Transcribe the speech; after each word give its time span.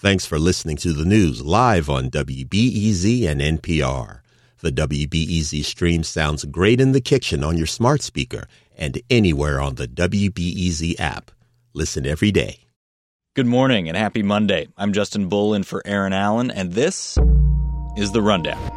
Thanks 0.00 0.24
for 0.24 0.38
listening 0.38 0.78
to 0.78 0.94
the 0.94 1.04
news 1.04 1.42
live 1.42 1.90
on 1.90 2.08
WBEZ 2.08 3.28
and 3.28 3.38
NPR. 3.38 4.20
The 4.60 4.72
WBEZ 4.72 5.62
stream 5.62 6.04
sounds 6.04 6.46
great 6.46 6.80
in 6.80 6.92
the 6.92 7.02
kitchen 7.02 7.44
on 7.44 7.58
your 7.58 7.66
smart 7.66 8.00
speaker 8.00 8.46
and 8.74 8.98
anywhere 9.10 9.60
on 9.60 9.74
the 9.74 9.86
WBEZ 9.86 10.98
app. 10.98 11.30
Listen 11.74 12.06
every 12.06 12.30
day. 12.30 12.60
Good 13.34 13.44
morning 13.44 13.88
and 13.88 13.96
happy 13.96 14.22
Monday. 14.22 14.68
I'm 14.78 14.94
Justin 14.94 15.28
Bull 15.28 15.52
in 15.52 15.64
for 15.64 15.82
Erin 15.84 16.14
Allen, 16.14 16.50
and 16.50 16.72
this 16.72 17.18
is 17.98 18.12
The 18.12 18.22
Rundown. 18.22 18.72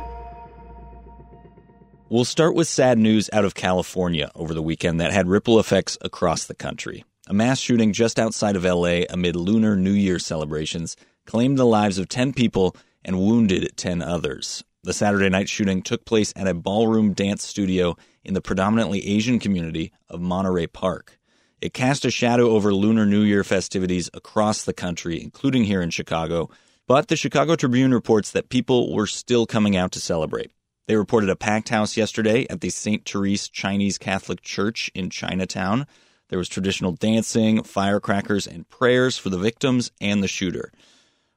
We'll 2.09 2.25
start 2.25 2.53
with 2.53 2.67
sad 2.67 2.97
news 2.97 3.29
out 3.31 3.45
of 3.45 3.55
California 3.55 4.29
over 4.35 4.53
the 4.53 4.61
weekend 4.61 4.99
that 4.99 5.13
had 5.13 5.29
ripple 5.29 5.57
effects 5.57 5.97
across 6.01 6.43
the 6.43 6.53
country. 6.53 7.05
A 7.27 7.33
mass 7.33 7.61
shooting 7.61 7.93
just 7.93 8.19
outside 8.19 8.57
of 8.57 8.65
LA 8.65 9.03
amid 9.09 9.37
Lunar 9.37 9.77
New 9.77 9.93
Year 9.93 10.19
celebrations 10.19 10.97
claimed 11.25 11.57
the 11.57 11.65
lives 11.65 11.97
of 11.97 12.09
10 12.09 12.33
people 12.33 12.75
and 13.03 13.19
wounded 13.19 13.75
10 13.75 14.01
others. 14.01 14.63
The 14.83 14.93
Saturday 14.93 15.29
night 15.29 15.47
shooting 15.47 15.81
took 15.81 16.05
place 16.05 16.33
at 16.35 16.47
a 16.47 16.53
ballroom 16.53 17.13
dance 17.13 17.43
studio 17.43 17.95
in 18.23 18.33
the 18.33 18.41
predominantly 18.41 19.05
Asian 19.07 19.39
community 19.39 19.91
of 20.09 20.19
Monterey 20.19 20.67
Park. 20.67 21.19
It 21.61 21.73
cast 21.73 22.03
a 22.03 22.11
shadow 22.11 22.49
over 22.49 22.73
Lunar 22.73 23.05
New 23.05 23.21
Year 23.21 23.45
festivities 23.45 24.09
across 24.13 24.65
the 24.65 24.73
country, 24.73 25.21
including 25.21 25.63
here 25.63 25.81
in 25.81 25.89
Chicago, 25.89 26.49
but 26.85 27.07
the 27.07 27.15
Chicago 27.15 27.55
Tribune 27.55 27.93
reports 27.93 28.31
that 28.31 28.49
people 28.49 28.93
were 28.93 29.07
still 29.07 29.45
coming 29.45 29.77
out 29.77 29.93
to 29.93 30.01
celebrate. 30.01 30.51
They 30.87 30.97
reported 30.97 31.29
a 31.29 31.37
packed 31.37 31.69
house 31.69 31.95
yesterday 31.95 32.45
at 32.49 32.59
the 32.59 32.69
St. 32.69 33.07
Therese 33.07 33.47
Chinese 33.47 33.97
Catholic 33.97 34.41
Church 34.41 34.91
in 34.93 35.09
Chinatown. 35.09 35.87
There 36.27 36.37
was 36.37 36.49
traditional 36.49 36.91
dancing, 36.91 37.63
firecrackers, 37.63 38.45
and 38.45 38.67
prayers 38.67 39.17
for 39.17 39.29
the 39.29 39.37
victims 39.37 39.91
and 40.01 40.21
the 40.21 40.27
shooter. 40.27 40.73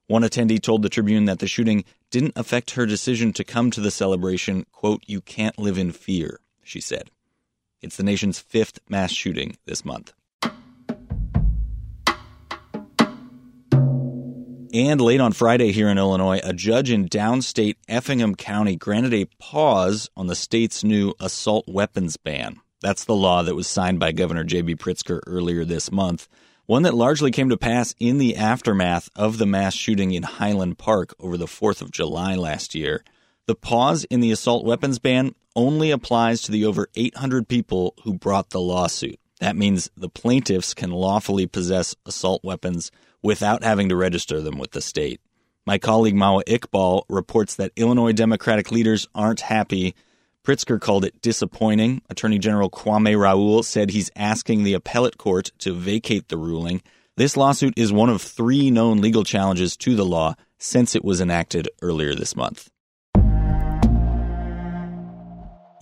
One 0.09 0.23
attendee 0.23 0.63
told 0.63 0.83
the 0.83 0.89
Tribune 0.89 1.25
that 1.25 1.41
the 1.41 1.49
shooting 1.49 1.85
didn't 2.13 2.35
affect 2.37 2.73
her 2.73 2.87
decision 2.87 3.33
to 3.33 3.43
come 3.43 3.73
to 3.73 3.81
the 3.81 3.91
celebration. 3.91 4.65
Quote, 4.71 5.03
you 5.07 5.21
can't 5.21 5.59
live 5.59 5.79
in 5.79 5.91
fear, 5.91 6.39
she 6.63 6.81
said. 6.81 7.11
It's 7.83 7.97
the 7.97 8.05
nation's 8.05 8.39
fifth 8.39 8.79
mass 8.89 9.11
shooting 9.11 9.57
this 9.67 9.85
month. 9.85 10.13
And 14.73 15.01
late 15.01 15.21
on 15.21 15.33
Friday 15.33 15.73
here 15.73 15.89
in 15.89 15.99
Illinois, 15.99 16.41
a 16.45 16.53
judge 16.53 16.91
in 16.91 17.09
downstate 17.09 17.77
Effingham 17.89 18.37
County 18.37 18.77
granted 18.77 19.15
a 19.15 19.25
pause 19.41 20.09
on 20.17 20.29
the 20.29 20.35
state's 20.37 20.85
new 20.85 21.15
assault 21.19 21.67
weapons 21.67 22.17
ban. 22.17 22.61
That's 22.81 23.05
the 23.05 23.15
law 23.15 23.43
that 23.43 23.55
was 23.57 23.67
signed 23.67 23.99
by 23.99 24.13
Governor 24.13 24.45
J.B. 24.45 24.77
Pritzker 24.77 25.21
earlier 25.27 25.65
this 25.65 25.91
month 25.91 26.29
one 26.67 26.83
that 26.83 26.95
largely 26.95 27.31
came 27.31 27.49
to 27.49 27.57
pass 27.57 27.95
in 27.99 28.19
the 28.19 28.37
aftermath 28.37 29.09
of 29.15 29.39
the 29.39 29.47
mass 29.47 29.73
shooting 29.73 30.13
in 30.13 30.25
Highland 30.25 30.79
Park 30.79 31.15
over 31.21 31.37
the 31.37 31.47
4th 31.47 31.81
of 31.81 31.93
July 31.93 32.35
last 32.35 32.75
year. 32.75 33.05
The 33.47 33.55
pause 33.55 34.05
in 34.05 34.21
the 34.21 34.33
assault 34.33 34.65
weapons 34.65 34.99
ban 34.99 35.35
only 35.55 35.93
applies 35.93 36.43
to 36.43 36.53
the 36.53 36.65
over 36.65 36.89
800 36.97 37.47
people 37.47 37.95
who 38.03 38.15
brought 38.15 38.51
the 38.51 38.61
lawsuit. 38.61 39.21
That 39.39 39.57
means 39.57 39.91
the 39.97 40.09
plaintiffs 40.09 40.75
can 40.75 40.91
lawfully 40.91 41.47
possess 41.47 41.95
assault 42.05 42.43
weapons 42.43 42.91
without 43.23 43.63
having 43.63 43.89
to 43.89 43.97
register 43.97 44.41
them 44.41 44.59
with 44.59 44.73
the 44.73 44.81
state. 44.81 45.21
My 45.65 45.79
colleague 45.79 46.15
Mawa 46.15 46.43
Iqbal 46.45 47.05
reports 47.09 47.55
that 47.57 47.73
Illinois 47.77 48.13
Democratic 48.13 48.73
leaders 48.73 49.09
aren't 49.15 49.41
happy 49.41 49.95
Pritzker 50.47 50.81
called 50.81 51.05
it 51.05 51.21
disappointing. 51.23 52.03
Attorney 52.09 52.39
General 52.39 52.71
Kwame 52.71 53.21
Raoul 53.21 53.65
said 53.65 53.91
he's 53.91 54.13
asking 54.15 54.63
the 54.63 54.75
appellate 54.75 55.19
court 55.19 55.51
to 55.59 55.75
vacate 55.75 56.29
the 56.29 56.37
ruling. 56.37 56.83
This 57.17 57.37
lawsuit 57.37 57.75
is 57.77 57.93
one 57.93 58.11
of 58.11 58.23
three 58.23 58.71
known 58.71 59.01
legal 59.01 59.25
challenges 59.25 59.77
to 59.79 59.97
the 59.97 60.05
law 60.05 60.37
since 60.57 60.95
it 60.95 61.05
was 61.05 61.21
enacted 61.21 61.69
earlier 61.83 62.15
this 62.15 62.37
month. 62.37 62.71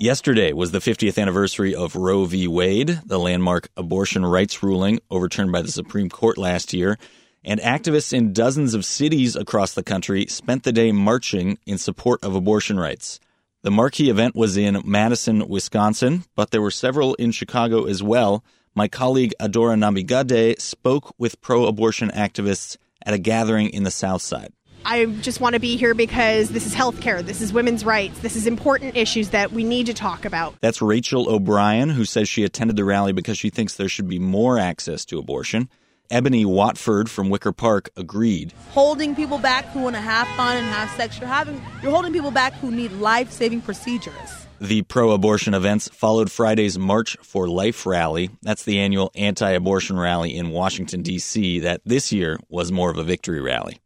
Yesterday 0.01 0.55
was 0.55 0.71
the 0.71 0.79
50th 0.79 1.21
anniversary 1.21 1.75
of 1.75 1.95
Roe 1.95 2.25
v. 2.25 2.49
Wade, 2.49 3.03
the 3.05 3.19
landmark 3.19 3.69
abortion 3.77 4.25
rights 4.25 4.63
ruling 4.63 4.99
overturned 5.11 5.53
by 5.53 5.61
the 5.61 5.71
Supreme 5.71 6.09
Court 6.09 6.39
last 6.39 6.73
year. 6.73 6.97
And 7.45 7.61
activists 7.61 8.15
in 8.15 8.33
dozens 8.33 8.73
of 8.73 8.87
cities 8.87 9.37
across 9.37 9.75
the 9.75 9.83
country 9.83 10.25
spent 10.25 10.63
the 10.63 10.73
day 10.73 10.91
marching 10.91 11.59
in 11.67 11.77
support 11.77 12.25
of 12.25 12.35
abortion 12.35 12.81
rights. 12.81 13.21
The 13.65 13.71
marquee 13.71 14.11
event 14.11 14.37
was 14.37 14.59
in 14.59 14.83
Madison, 14.85 15.49
Wisconsin, 15.49 16.25
but 16.37 16.51
there 16.51 16.61
were 16.61 16.71
several 16.71 17.15
in 17.15 17.31
Chicago 17.31 17.85
as 17.85 18.03
well. 18.03 18.45
My 18.75 18.89
colleague 18.89 19.33
Adora 19.41 19.75
Namigadde 19.79 20.61
spoke 20.61 21.15
with 21.17 21.41
pro 21.41 21.65
abortion 21.65 22.11
activists 22.11 22.77
at 23.07 23.15
a 23.15 23.19
gathering 23.19 23.71
in 23.71 23.85
the 23.85 23.91
South 23.91 24.21
Side. 24.21 24.53
I 24.85 25.07
just 25.07 25.41
want 25.41 25.55
to 25.55 25.61
be 25.61 25.79
here 25.79 25.95
because 25.95 26.51
this 26.51 26.67
is 26.67 26.75
healthcare, 26.75 27.25
this 27.25 27.41
is 27.41 27.55
women's 27.55 27.87
rights, 27.87 28.19
this 28.19 28.37
is 28.37 28.47
important 28.47 28.99
issues 28.99 29.31
that 29.31 29.51
we 29.51 29.65
need 29.65 29.87
to 29.87 29.95
talk 29.95 30.27
about. 30.27 30.55
That's 30.61 30.83
Rachel 30.83 31.27
O'Brien, 31.31 31.89
who 31.89 32.05
says 32.05 32.29
she 32.29 32.45
attended 32.45 32.77
the 32.77 32.85
rally 32.85 33.13
because 33.15 33.39
she 33.39 33.49
thinks 33.49 33.77
there 33.77 33.89
should 33.89 34.09
be 34.09 34.19
more 34.19 34.59
access 34.59 35.07
to 35.07 35.19
abortion. 35.19 35.71
Ebony 36.11 36.45
Watford 36.45 37.11
from 37.11 37.31
Wicker 37.31 37.53
Park 37.53 37.91
agreed. 37.97 38.53
Holding 38.71 39.15
people 39.15 39.39
back 39.39 39.65
who 39.67 39.81
want 39.81 39.97
to 39.97 40.03
have 40.03 40.29
fun 40.37 40.57
and 40.57 40.67
have 40.67 40.91
sex, 40.91 41.19
you're 41.19 41.29
having 41.29 41.61
you're 41.83 41.93
holding 41.93 42.13
people 42.13 42.31
back 42.31 42.53
who 42.55 42.71
need 42.71 42.93
life-saving 42.93 43.63
procedures. 43.63 44.15
The 44.61 44.83
pro-abortion 44.83 45.55
events 45.55 45.89
followed 45.89 46.31
Friday's 46.31 46.79
March 46.79 47.17
for 47.23 47.49
Life 47.49 47.87
rally. 47.87 48.31
That's 48.43 48.65
the 48.65 48.79
annual 48.79 49.11
anti-abortion 49.15 49.99
rally 49.99 50.37
in 50.37 50.51
Washington 50.51 51.03
D.C. 51.03 51.61
that 51.61 51.81
this 51.85 52.13
year 52.13 52.39
was 52.49 52.71
more 52.71 52.91
of 52.91 52.99
a 52.99 53.03
victory 53.03 53.41
rally. 53.41 53.81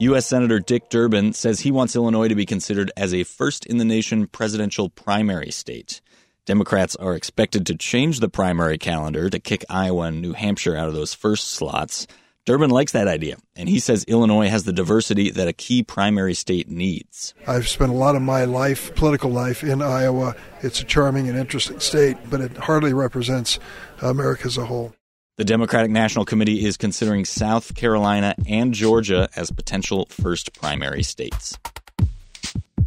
U.S. 0.00 0.26
Senator 0.26 0.58
Dick 0.58 0.88
Durbin 0.90 1.32
says 1.32 1.60
he 1.60 1.70
wants 1.70 1.94
Illinois 1.94 2.26
to 2.26 2.34
be 2.34 2.44
considered 2.44 2.90
as 2.96 3.14
a 3.14 3.22
first 3.22 3.64
in 3.66 3.78
the 3.78 3.84
nation 3.84 4.26
presidential 4.26 4.88
primary 4.88 5.52
state. 5.52 6.00
Democrats 6.44 6.96
are 6.96 7.14
expected 7.14 7.66
to 7.66 7.76
change 7.76 8.18
the 8.18 8.28
primary 8.28 8.76
calendar 8.76 9.30
to 9.30 9.38
kick 9.38 9.64
Iowa 9.70 10.06
and 10.06 10.20
New 10.20 10.32
Hampshire 10.32 10.76
out 10.76 10.88
of 10.88 10.94
those 10.94 11.14
first 11.14 11.52
slots. 11.52 12.08
Durbin 12.44 12.70
likes 12.70 12.90
that 12.90 13.06
idea, 13.06 13.36
and 13.54 13.68
he 13.68 13.78
says 13.78 14.02
Illinois 14.08 14.48
has 14.48 14.64
the 14.64 14.72
diversity 14.72 15.30
that 15.30 15.46
a 15.46 15.52
key 15.52 15.84
primary 15.84 16.34
state 16.34 16.68
needs. 16.68 17.32
I've 17.46 17.68
spent 17.68 17.92
a 17.92 17.94
lot 17.94 18.16
of 18.16 18.22
my 18.22 18.44
life, 18.44 18.92
political 18.96 19.30
life, 19.30 19.62
in 19.62 19.80
Iowa. 19.80 20.34
It's 20.62 20.80
a 20.80 20.84
charming 20.84 21.28
and 21.28 21.38
interesting 21.38 21.78
state, 21.78 22.16
but 22.28 22.40
it 22.40 22.56
hardly 22.56 22.92
represents 22.92 23.60
America 24.00 24.46
as 24.46 24.58
a 24.58 24.66
whole. 24.66 24.96
The 25.36 25.44
Democratic 25.44 25.92
National 25.92 26.24
Committee 26.24 26.64
is 26.64 26.76
considering 26.76 27.24
South 27.24 27.76
Carolina 27.76 28.34
and 28.48 28.74
Georgia 28.74 29.28
as 29.36 29.52
potential 29.52 30.06
first 30.10 30.52
primary 30.52 31.04
states. 31.04 31.56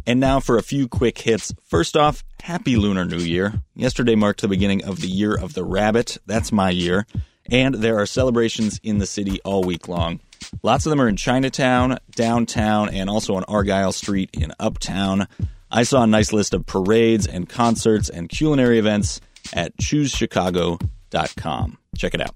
And 0.06 0.20
now 0.20 0.40
for 0.40 0.56
a 0.56 0.62
few 0.62 0.88
quick 0.88 1.18
hits. 1.18 1.52
First 1.64 1.96
off, 1.96 2.24
Happy 2.42 2.76
Lunar 2.76 3.04
New 3.04 3.18
Year. 3.18 3.62
Yesterday 3.74 4.14
marked 4.14 4.40
the 4.40 4.48
beginning 4.48 4.84
of 4.84 5.00
the 5.00 5.08
Year 5.08 5.36
of 5.36 5.54
the 5.54 5.64
Rabbit. 5.64 6.18
That's 6.26 6.52
my 6.52 6.70
year. 6.70 7.06
And 7.50 7.74
there 7.74 7.98
are 7.98 8.06
celebrations 8.06 8.78
in 8.82 8.98
the 8.98 9.06
city 9.06 9.40
all 9.44 9.64
week 9.64 9.88
long. 9.88 10.20
Lots 10.62 10.86
of 10.86 10.90
them 10.90 11.00
are 11.00 11.08
in 11.08 11.16
Chinatown, 11.16 11.98
downtown, 12.12 12.88
and 12.90 13.10
also 13.10 13.34
on 13.34 13.42
Argyle 13.44 13.92
Street 13.92 14.30
in 14.32 14.52
Uptown. 14.60 15.26
I 15.70 15.82
saw 15.82 16.04
a 16.04 16.06
nice 16.06 16.32
list 16.32 16.54
of 16.54 16.64
parades 16.66 17.26
and 17.26 17.48
concerts 17.48 18.08
and 18.08 18.28
culinary 18.28 18.78
events 18.78 19.20
at 19.52 19.76
choosechicago.com. 19.78 21.78
Check 21.96 22.14
it 22.14 22.20
out. 22.20 22.34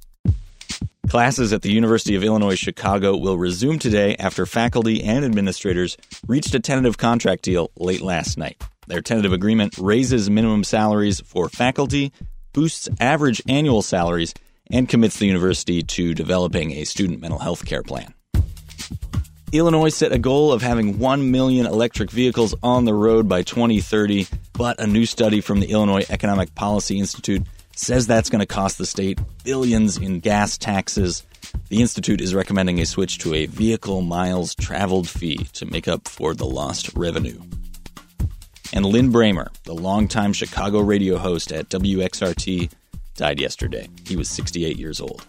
Classes 1.11 1.53
at 1.53 1.63
the 1.63 1.73
University 1.73 2.15
of 2.15 2.23
Illinois 2.23 2.55
Chicago 2.55 3.17
will 3.17 3.37
resume 3.37 3.81
today 3.81 4.15
after 4.21 4.47
faculty 4.47 5.03
and 5.03 5.25
administrators 5.25 5.97
reached 6.29 6.55
a 6.55 6.61
tentative 6.61 6.99
contract 6.99 7.43
deal 7.43 7.73
late 7.77 8.01
last 8.01 8.39
night. 8.39 8.63
Their 8.87 9.01
tentative 9.03 9.33
agreement 9.33 9.77
raises 9.77 10.31
minimum 10.31 10.63
salaries 10.63 11.21
for 11.23 11.49
faculty, 11.49 12.13
boosts 12.53 12.89
average 13.01 13.43
annual 13.49 13.83
salaries, 13.83 14.35
and 14.71 14.89
commits 14.89 15.19
the 15.19 15.27
university 15.27 15.83
to 15.83 16.15
developing 16.15 16.71
a 16.71 16.85
student 16.85 17.21
mental 17.21 17.41
health 17.41 17.67
care 17.67 17.83
plan. 17.83 18.15
Illinois 19.51 19.89
set 19.89 20.13
a 20.13 20.19
goal 20.19 20.53
of 20.53 20.63
having 20.63 21.01
1 21.01 21.33
million 21.33 21.67
electric 21.67 22.13
vehicles 22.13 22.55
on 22.63 22.85
the 22.85 22.95
road 22.95 23.29
by 23.29 23.43
2030, 23.43 24.29
but 24.53 24.79
a 24.79 24.87
new 24.87 25.05
study 25.05 25.41
from 25.41 25.59
the 25.59 25.73
Illinois 25.73 26.07
Economic 26.09 26.55
Policy 26.55 27.01
Institute 27.01 27.43
says 27.81 28.07
that's 28.07 28.29
going 28.29 28.41
to 28.41 28.47
cost 28.47 28.77
the 28.77 28.87
state 28.87 29.19
billions 29.43 29.97
in 29.97 30.21
gas 30.21 30.59
taxes. 30.59 31.25
The 31.71 31.81
Institute 31.81 32.21
is 32.21 32.35
recommending 32.35 32.79
a 32.79 32.87
switch 32.87 33.19
to 33.19 33.35
a 33.35 33.47
vehicle 33.47 34.03
miles 34.03 34.55
traveled 34.55 35.09
fee 35.09 35.39
to 35.55 35.67
make 35.67 35.89
up 35.89 36.07
for 36.07 36.35
the 36.35 36.45
lost 36.45 36.91
revenue. 36.95 37.41
And 38.73 38.85
Lin 38.85 39.11
Brehmer, 39.11 39.49
the 39.65 39.75
longtime 39.75 40.35
Chicago 40.35 40.81
radio 40.81 41.17
host 41.17 41.53
at 41.53 41.71
WXRT, 41.71 42.71
died 43.17 43.41
yesterday. 43.41 43.89
He 44.07 44.15
was 44.15 44.29
68 44.29 44.77
years 44.77 45.01
old. 45.01 45.27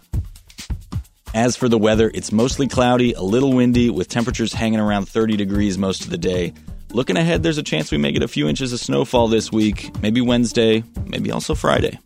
As 1.34 1.56
for 1.56 1.68
the 1.68 1.78
weather, 1.78 2.10
it's 2.12 2.30
mostly 2.30 2.68
cloudy, 2.68 3.14
a 3.14 3.22
little 3.22 3.54
windy, 3.54 3.88
with 3.88 4.08
temperatures 4.08 4.52
hanging 4.52 4.80
around 4.80 5.08
30 5.08 5.36
degrees 5.36 5.78
most 5.78 6.04
of 6.04 6.10
the 6.10 6.18
day. 6.18 6.52
Looking 6.92 7.16
ahead, 7.16 7.42
there's 7.42 7.56
a 7.56 7.62
chance 7.62 7.90
we 7.90 7.96
may 7.96 8.12
get 8.12 8.22
a 8.22 8.28
few 8.28 8.46
inches 8.46 8.74
of 8.74 8.80
snowfall 8.80 9.28
this 9.28 9.50
week, 9.50 9.90
maybe 10.02 10.20
Wednesday, 10.20 10.84
maybe 11.06 11.32
also 11.32 11.54
Friday. 11.54 11.98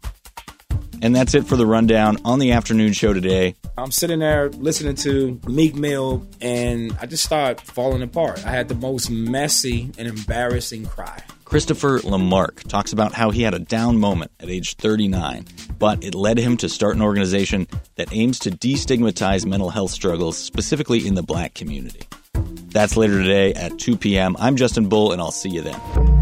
And 1.02 1.14
that's 1.14 1.34
it 1.34 1.46
for 1.46 1.56
the 1.56 1.66
rundown 1.66 2.18
on 2.24 2.38
the 2.38 2.52
afternoon 2.52 2.92
show 2.92 3.12
today. 3.12 3.54
I'm 3.76 3.90
sitting 3.90 4.20
there 4.20 4.48
listening 4.50 4.94
to 4.96 5.40
Meek 5.46 5.74
Mill, 5.74 6.26
and 6.40 6.96
I 7.00 7.06
just 7.06 7.24
started 7.24 7.60
falling 7.60 8.02
apart. 8.02 8.44
I 8.46 8.50
had 8.50 8.68
the 8.68 8.74
most 8.74 9.10
messy 9.10 9.92
and 9.98 10.08
embarrassing 10.08 10.86
cry. 10.86 11.22
Christopher 11.44 12.00
Lamarck 12.02 12.64
talks 12.64 12.92
about 12.92 13.12
how 13.12 13.30
he 13.30 13.42
had 13.42 13.54
a 13.54 13.60
down 13.60 13.98
moment 13.98 14.32
at 14.40 14.50
age 14.50 14.74
39, 14.76 15.44
but 15.78 16.02
it 16.02 16.14
led 16.14 16.38
him 16.38 16.56
to 16.56 16.68
start 16.68 16.96
an 16.96 17.02
organization 17.02 17.68
that 17.94 18.12
aims 18.12 18.40
to 18.40 18.50
destigmatize 18.50 19.46
mental 19.46 19.70
health 19.70 19.92
struggles, 19.92 20.36
specifically 20.36 21.06
in 21.06 21.14
the 21.14 21.22
black 21.22 21.54
community. 21.54 22.08
That's 22.32 22.96
later 22.96 23.22
today 23.22 23.54
at 23.54 23.78
2 23.78 23.96
p.m. 23.96 24.36
I'm 24.40 24.56
Justin 24.56 24.88
Bull, 24.88 25.12
and 25.12 25.22
I'll 25.22 25.30
see 25.30 25.50
you 25.50 25.62
then. 25.62 26.15